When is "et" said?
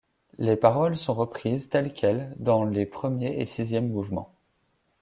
3.39-3.45